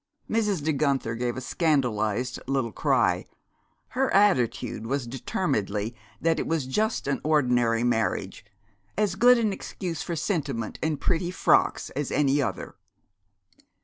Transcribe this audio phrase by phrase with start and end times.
[0.27, 0.63] Mrs.
[0.63, 3.25] De Guenther gave a scandalized little cry.
[3.89, 8.43] Her attitude was determinedly that it was just an ordinary marriage,
[8.97, 12.77] as good an excuse for sentiment and pretty frocks as any other.